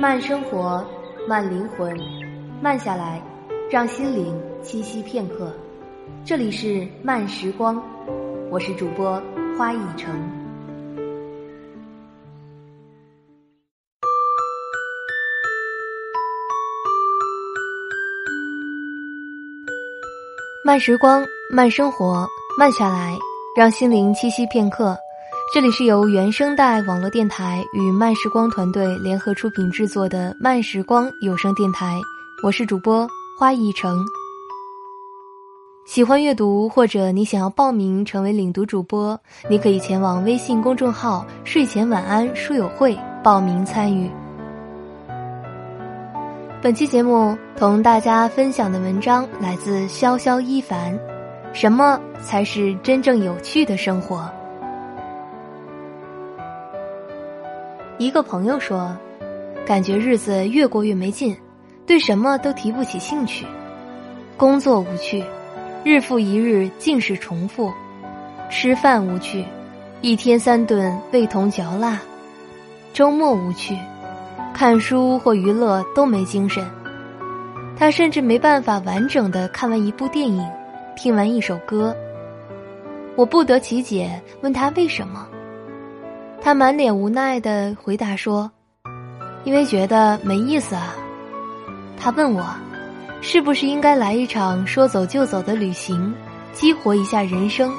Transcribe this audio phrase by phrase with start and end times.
[0.00, 0.82] 慢生活，
[1.28, 1.94] 慢灵魂，
[2.62, 3.22] 慢下来，
[3.70, 5.52] 让心灵栖息片刻。
[6.24, 7.78] 这里是慢时光，
[8.50, 9.22] 我是主播
[9.58, 10.10] 花一成。
[20.64, 21.22] 慢时光，
[21.52, 22.26] 慢生活，
[22.58, 23.18] 慢下来，
[23.54, 24.96] 让心灵栖息片刻。
[25.52, 32.00] 这里是由原声带网络电台与慢时光团队联合出品制作的慢时光有声电台，
[32.44, 33.04] 我是主播
[33.36, 33.98] 花一成。
[35.84, 44.08] 喜欢阅读或者你想要报名成为领读主播，你可以前往微信公众号“睡前晚安书友会”报名参与。
[46.62, 50.96] 本期节目同大家分享的文章来自潇潇一凡，
[51.52, 54.30] 什么才是真正有趣的生活？
[58.00, 58.96] 一个朋友说
[59.66, 61.36] ：“感觉日子越过越没劲，
[61.86, 63.44] 对什么都提不起兴趣。
[64.38, 65.22] 工作无趣，
[65.84, 67.70] 日复一日尽是重复；
[68.48, 69.44] 吃饭无趣，
[70.00, 71.98] 一天三顿味同嚼蜡；
[72.94, 73.76] 周末无趣，
[74.54, 76.66] 看书或娱乐都没精神。
[77.76, 80.42] 他甚至没办法完整的看完一部电影，
[80.96, 81.94] 听完一首歌。
[83.14, 85.28] 我不得其解，问他为什么。”
[86.42, 88.50] 他满脸无奈的回答说
[89.44, 90.94] ：“因为觉得没意思啊。”
[91.96, 92.44] 他问我
[93.20, 96.14] ：“是不是应该来一场说走就走的旅行，
[96.52, 97.70] 激活一下人生？”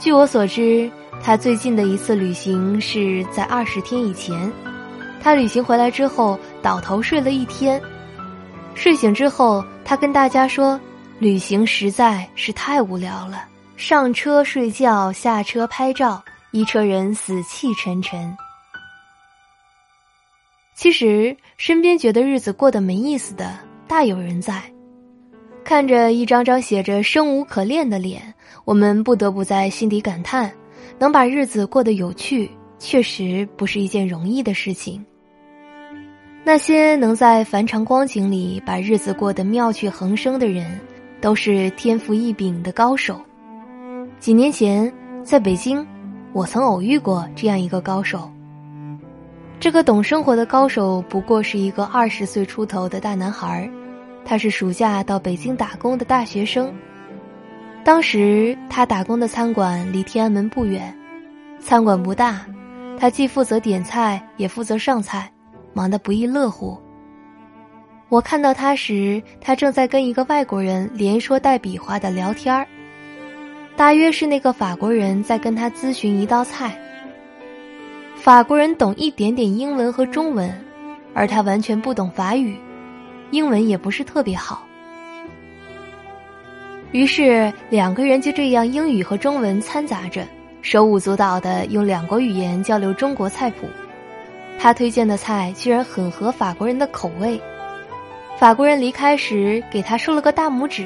[0.00, 0.90] 据我所知，
[1.22, 4.52] 他最近的一次旅行是在二十天以前。
[5.20, 7.80] 他旅行回来之后，倒头睡了一天。
[8.74, 10.78] 睡醒之后，他跟大家说
[11.18, 13.44] ：“旅行实在是太无聊了，
[13.76, 18.36] 上车睡觉，下车拍照。”一车人死气沉沉。
[20.74, 24.62] 其实，身边觉得日子过得没意思的大有人在。
[25.64, 28.32] 看着一张张写着“生无可恋”的脸，
[28.64, 30.50] 我们不得不在心底感叹：
[30.98, 35.04] 能把日子过得有趣，确实不是一件容易的事情。
[36.44, 40.80] 那些能在凡长光景里把日子过得妙趣横生的人，
[41.20, 43.20] 都是天赋异禀的高手。
[44.18, 44.90] 几年前，
[45.22, 45.86] 在北京。
[46.38, 48.30] 我曾偶遇过这样一个高手。
[49.58, 53.68] 这个懂生活的高手不过是一个二十岁出头的大男孩，
[54.24, 56.72] 他是暑假到北京打工的大学生。
[57.82, 60.96] 当时他打工的餐馆离天安门不远，
[61.58, 62.46] 餐馆不大，
[63.00, 65.28] 他既负责点菜也负责上菜，
[65.72, 66.78] 忙得不亦乐乎。
[68.08, 72.64] 我看到他时，他正在跟一个外国人连说带比划的聊天儿。
[73.78, 76.76] 大约是那个法国人在跟他咨询一道菜。
[78.16, 80.52] 法国人懂一点点英文和中文，
[81.14, 82.56] 而他完全不懂法语，
[83.30, 84.66] 英文也不是特别好。
[86.90, 90.26] 于是两个人就这样英语和中文掺杂着，
[90.60, 93.68] 手舞足蹈的用两国语言交流中国菜谱。
[94.58, 97.40] 他推荐的菜居然很合法国人的口味。
[98.36, 100.84] 法国人离开时给他竖了个大拇指。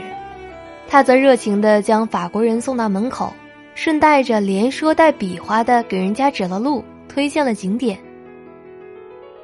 [0.92, 3.32] 他则热情地将法国人送到门口，
[3.75, 7.98] 顺带着连说带比划的给人家指了路，推荐了景点。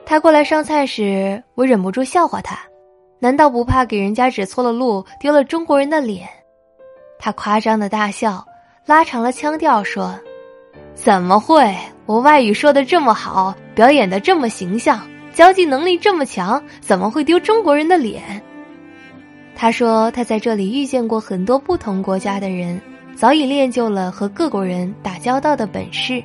[0.05, 2.59] 他过来上菜时，我忍不住笑话他
[3.19, 6.29] ：“难道不怕给人家指错了路，丢了中国人的脸？”
[7.19, 8.45] 他夸张的大笑，
[8.85, 10.21] 拉长了腔调说
[10.93, 11.75] ：“怎么会？
[12.05, 15.01] 我外语说的这么好，表演的这么形象，
[15.33, 18.23] 交际能力这么强，怎么会丢中国人的脸？”
[19.61, 22.81] 他说：“他在这里遇见过很多不同国家的人，
[23.17, 26.23] 早已练就了和各国人打交道的本事。”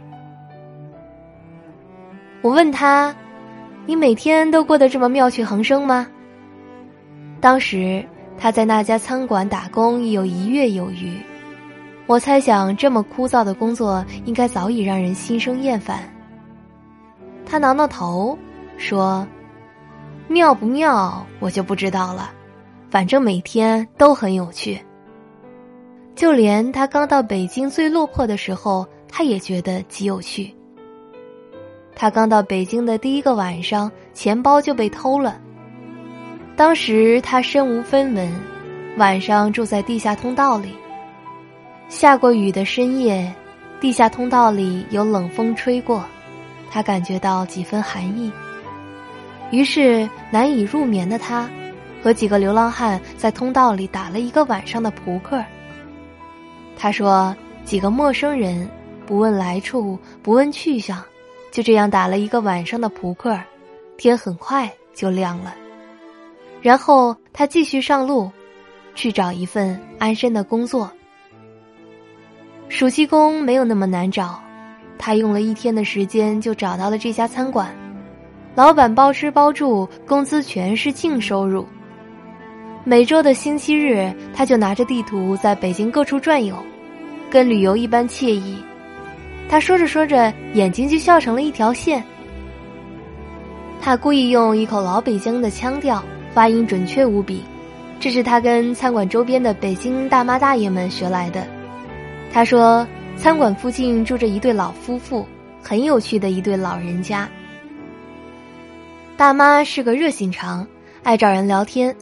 [2.44, 3.16] 我问他
[3.88, 6.06] ：“你每天都过得这么妙趣横生吗？”
[7.42, 8.06] 当时
[8.38, 11.18] 他在那家餐馆打工已有一月有余，
[12.06, 16.08] 我猜想这么枯燥的工作应该早已让人心生厌烦。
[17.48, 18.38] 他挠挠头
[18.78, 19.28] 说
[20.30, 22.32] ：“妙不妙，我就不知道了。”
[22.94, 24.80] 反正每天都很有趣。
[26.14, 30.54] 就连他刚到北京最落魄的时候，他也觉得极有趣。
[31.96, 35.42] 他刚到北京的第一个晚上，钱包就被偷了。
[36.56, 38.32] 当时他身无分文，
[39.00, 40.76] 晚上住在地下通道里。
[41.90, 43.34] 下过雨的深夜，
[43.82, 46.06] 地下通道里有冷风吹过，
[46.70, 48.32] 他感觉到几分寒意。
[49.50, 51.50] 于是难以入眠的他。
[52.04, 55.42] 和几个流浪汉在通道里打了一个晚上的扑克。
[56.78, 57.34] 他说
[57.64, 58.70] ：“几个陌生人
[59.06, 61.02] 不问来处，不问去向，
[61.50, 63.40] 就这样打了一个晚上的扑克，
[63.96, 65.56] 天很快就亮了。
[66.62, 68.30] 然后他继续上路，
[68.96, 70.92] 去找一份安身的工作。
[72.68, 74.42] 暑期工没有那么难找，
[74.98, 77.74] 他用了一天的时间就找到了这家餐馆，
[78.56, 81.66] 老板包吃包住，工资全是净收入。
[82.86, 86.54] 每周的星期日，他就拿着地图在北京各处转悠，
[87.30, 88.62] 跟旅游一般惬意。
[89.48, 92.04] 他说着说着，眼睛就笑成了一条线。
[93.80, 96.04] 他故意用一口老北京的腔调，
[96.34, 97.42] 发音准确无比，
[98.02, 101.48] 这是他跟餐馆周边的北京大妈大爷们学来的。
[102.34, 105.26] 他说，餐馆附近住着一对老夫妇，
[105.62, 107.30] 很有趣的一对老人家。
[109.16, 110.68] 大妈是个热心肠，
[111.02, 111.96] 爱找人聊天。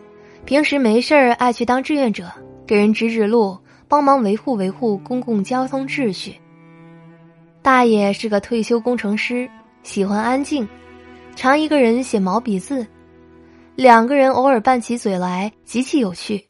[0.46, 2.30] 平时没事儿爱去当志愿者，
[2.68, 3.58] 给人指指路，
[3.88, 6.36] 帮忙维护维护公共交通秩序。
[7.62, 9.50] 大爷是个退休工程师，
[9.84, 10.68] 喜欢安静，
[11.36, 12.86] 常一个人写毛笔字。
[13.76, 16.44] 两个人偶尔拌起嘴来，极其有趣。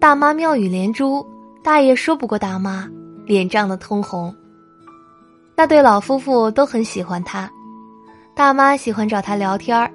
[0.00, 1.24] 大妈妙语连珠，
[1.62, 2.88] 大爷说不过大妈，
[3.26, 4.34] 脸涨得通红。
[5.54, 7.50] 那对老夫妇都很喜欢他，
[8.34, 9.90] 大妈喜欢找他聊天儿，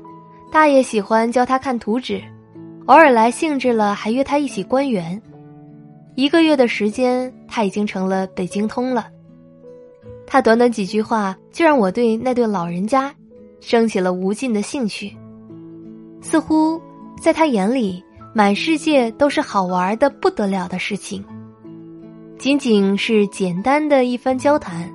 [0.51, 2.21] 大爷喜欢教他看图纸。
[2.87, 5.21] 偶尔来兴致了，还约他一起观园。
[6.15, 9.07] 一个月的时间，他已经成了北京通了。
[10.25, 13.13] 他短短几句话，就让我对那对老人家
[13.59, 15.13] 升起了无尽的兴趣。
[16.21, 16.81] 似乎
[17.21, 18.01] 在他眼里，
[18.33, 21.23] 满世界都是好玩的不得了的事情。
[22.37, 24.89] 仅仅是简单的一番交谈，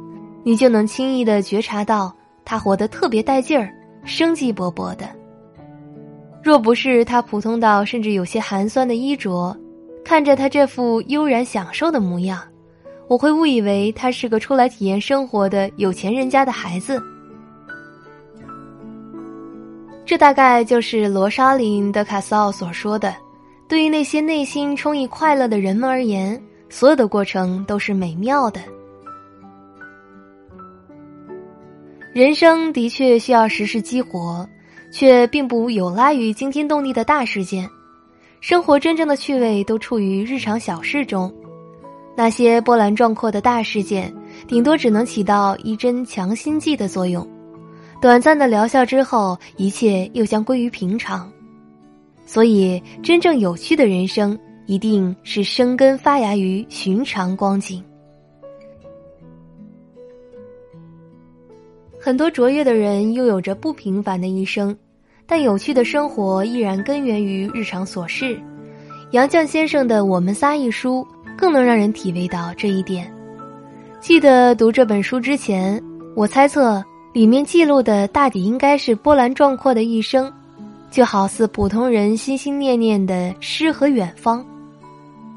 [0.44, 2.10] 你就能轻易的觉察到
[2.42, 3.70] 他活得特别带劲儿，
[4.02, 5.06] 生机勃勃的。
[6.42, 9.56] 若不是他普通到甚至有些寒酸的衣着，
[10.04, 12.42] 看着他这副悠然享受的模样，
[13.06, 17.00] 我会误以为他是个出来体验生活的有钱人家的孩子。
[20.04, 23.14] 这大概就是罗莎琳·德卡斯奥所说的
[23.68, 28.60] ：“对于那些内心充溢快乐的人们而言，所有的过程都是美妙的。”
[32.12, 34.44] 人生的确需要时时激活。
[34.92, 37.68] 却并不有赖于惊天动地的大事件，
[38.40, 41.32] 生活真正的趣味都处于日常小事中。
[42.14, 44.14] 那些波澜壮阔的大事件，
[44.46, 47.26] 顶多只能起到一针强心剂的作用，
[48.02, 51.32] 短暂的疗效之后，一切又将归于平常。
[52.26, 57.82] 所以，真正有趣的人生，一定是生根发芽于寻常光景。
[62.04, 64.76] 很多卓越的人拥有着不平凡的一生，
[65.24, 68.36] 但有趣的生活依然根源于日常琐事。
[69.12, 71.06] 杨绛先生的《我们仨》一书
[71.38, 73.08] 更能让人体味到这一点。
[74.00, 75.80] 记得读这本书之前，
[76.16, 76.82] 我猜测
[77.12, 80.28] 里面记录的大抵应该是波澜壮阔的一生，
[80.90, 84.44] 就好似普通人心心念念的诗和远方。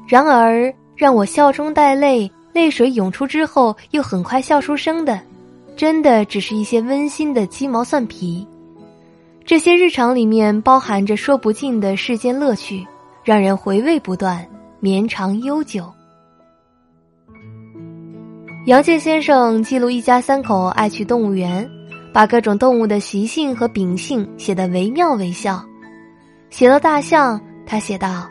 [0.08, 5.16] 然而，让我笑中带泪，泪水涌出之后又很快笑出声的。
[5.76, 8.46] 真的只是一些温馨的鸡毛蒜皮，
[9.44, 12.86] 这些日常里面包含着说不尽的世间乐趣，
[13.22, 14.44] 让人回味不断，
[14.80, 15.92] 绵长悠久。
[18.64, 21.70] 杨健先生记录一家三口爱去动物园，
[22.10, 25.62] 把各种动物的习性和秉性写得惟妙惟肖。
[26.48, 28.26] 写到大象，他写道：“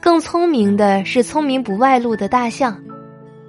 [0.00, 2.76] 更聪明的是聪明不外露的大象。”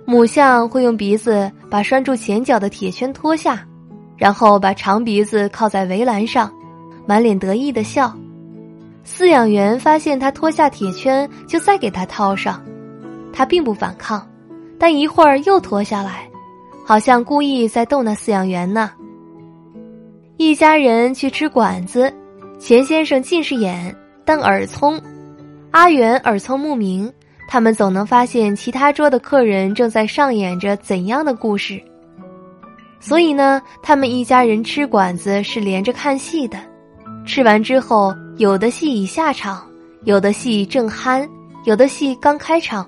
[0.09, 3.67] 母象会用鼻子把拴住前脚的铁圈脱下，
[4.15, 6.49] 然后把长鼻子靠在围栏上，
[7.05, 8.15] 满脸得意的笑。
[9.05, 12.63] 饲养员发现他脱下铁圈，就再给他套上，
[13.33, 14.25] 他并不反抗，
[14.79, 16.25] 但一会儿又脱下来，
[16.85, 18.89] 好像故意在逗那饲养员呢。
[20.37, 22.13] 一家人去吃馆子，
[22.57, 25.01] 钱先生近视眼，但耳聪，
[25.71, 27.11] 阿元耳聪目明。
[27.47, 31.81] 他们总能发现其他桌的客人正在上演着怎样的故事，
[32.99, 36.57] 所以呢，他们一家人吃馆子是连着看戏的。
[37.25, 39.65] 吃完之后，有的戏已下场，
[40.03, 41.27] 有的戏正酣，
[41.63, 42.87] 有的戏刚开场，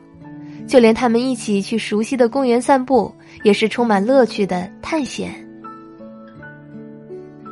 [0.67, 3.13] 就连他们一起去熟悉的公园散步，
[3.43, 5.33] 也是充满乐趣的探险。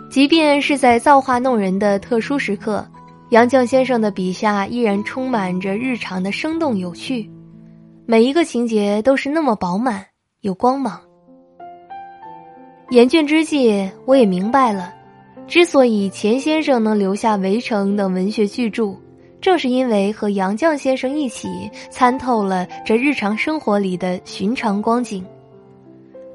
[0.09, 2.85] 即便是在造化弄人的特殊时刻。
[3.29, 7.29] 杨绛先生的笔下依然充满着日常的生动有趣，
[8.05, 10.05] 每一个情节都是那么饱满
[10.39, 10.97] 有光芒。
[12.91, 14.93] 研卷之际，我也明白了，
[15.45, 18.95] 之所以钱先生能留下《围城》等文学巨著，
[19.41, 25.25] 正是因为和杨绛先生一起参透了这日常生活里的寻常光景。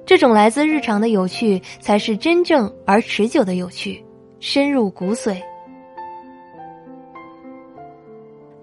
[0.04, 4.04] 这种来自日常的有趣，才是真正而持久的有趣，
[4.40, 5.40] 深入骨髓。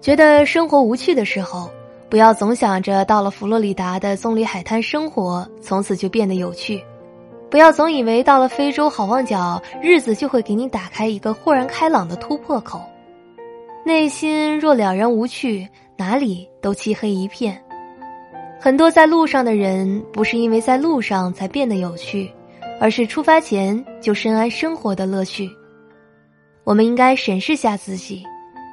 [0.00, 1.70] 觉得生活无趣的时候，
[2.08, 6.78] 不要总想着到了佛罗里达的棕榈海滩生活，从此就变得有趣；
[7.50, 12.80] 不要总以为到了非洲好望角，日子就会给你打开一个豁然开朗的突破口。
[13.84, 17.62] 内心若了然无趣，哪里都漆黑一片。
[18.58, 22.30] 很多在路上的人，不是因为在路上才变得有趣，
[22.80, 25.50] 而是出发前就深谙生活的乐趣。
[26.64, 28.24] 我们应该审视下自己。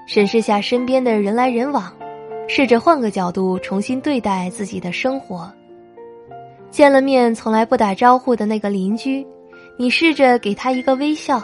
[0.07, 1.91] 审视下身边的人来人往，
[2.47, 5.51] 试着换个角度重新对待自己的生活。
[6.71, 9.27] 见了面从来不打招呼的那个邻居，
[9.77, 11.43] 你试着给他一个微笑。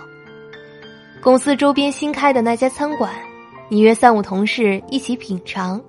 [1.21, 3.11] 公司周边新开的那家餐馆，
[3.67, 5.81] 你约三五同事一起品尝。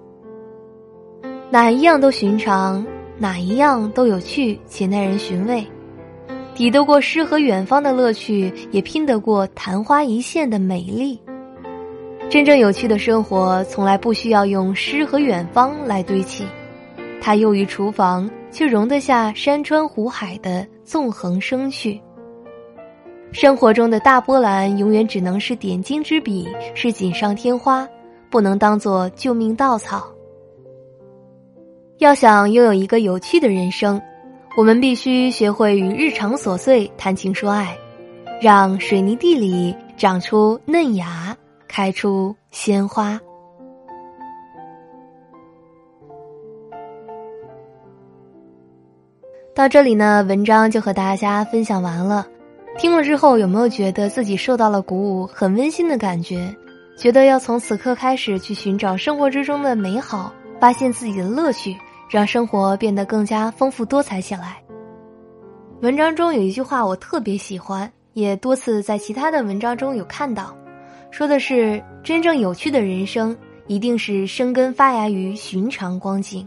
[1.50, 2.84] 哪一样都寻常，
[3.18, 5.64] 哪一样都有趣且耐人寻味，
[6.56, 11.16] 抵得过诗和远方的乐趣，也拼得过昙花一现的美丽。
[12.30, 16.44] 真正有趣的生活，从来不需要用诗和远方来堆砌，
[17.20, 22.00] 它囿于厨房，却容得下山川湖海的纵横生趣。
[23.30, 27.88] 生活中的大波澜，永远只能是点睛之笔，是锦上添花，
[28.30, 30.04] 不能当做救命稻草。
[31.98, 34.02] 要想拥有一个有趣的人生，
[34.56, 37.76] 我们必须学会与日常琐碎谈情说爱，
[38.42, 41.36] 让水泥地里长出嫩芽。
[41.74, 43.20] 开出鲜花。
[49.56, 52.24] 到这里呢，文章就和大家分享完了。
[52.78, 56.54] 听了之后，有没有觉得自己受到了鼓舞，很温馨的感觉？
[56.96, 61.76] 觉得要从此刻开始去寻找生活之中的美好，发现自己的乐趣，
[62.08, 64.62] 让生活变得更加丰富多彩起来。
[65.80, 70.56] 文章中有一句话我特别喜欢，也多次在其他的文章中有看到。
[71.14, 73.36] 说的是真正有趣的人生，
[73.68, 76.44] 一定是生根发芽于寻常光景。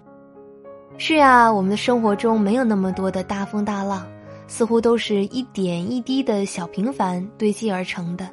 [0.98, 4.06] 是呀，我们的生活中没有那么多的大风大浪，
[4.46, 8.28] 似乎都是一点一滴的小平凡堆积而成的。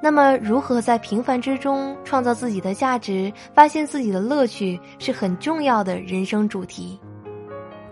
[0.00, 6.96] 那么，如何在平凡之中创造自己的价值，发现自己的乐趣，是很重要的人生主题。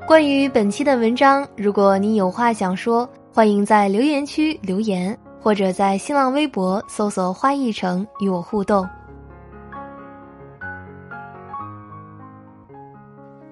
[0.07, 5.19] 关于本期的文章，如果你有话想说，欢迎在留言区留言。
[5.43, 8.89] 或者在新浪微博搜索“花一城”与我互动。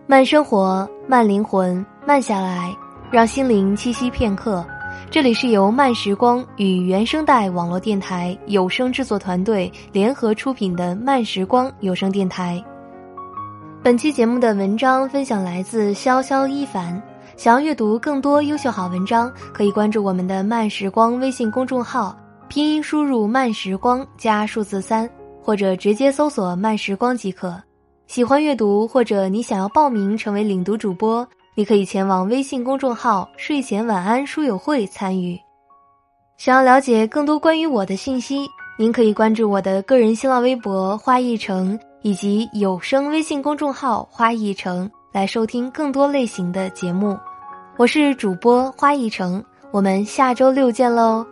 [0.06, 2.75] 慢生活，慢灵魂，慢下来，
[3.11, 4.64] 让心灵栖息片刻。
[5.11, 12.62] 这里是由慢时光与原声带网络电台有声制作团队联合出品的慢时光有声电台。
[13.82, 17.00] 本期节目的文章分享来自潇潇一凡。
[17.40, 22.14] 想要阅读更多优秀好文章，可以关注我们的慢时光微信公众号，
[22.50, 25.09] 拼音输入“慢时光”加数字三，
[25.42, 27.59] 或者直接搜索“慢时光”即可。
[28.06, 35.40] 喜欢阅读或者你想要报名成为领读主播，你可以前往微信公众号“睡前晚安书友会”参与。
[36.37, 38.47] 想要了解更多关于我的信息，
[38.78, 47.18] 您可以关注我的个人新浪微博“花一城”以及有声微信公众号“花一城”，来收听更多类型的节目。
[47.81, 51.25] 我是主播花一城，我们下周六见喽。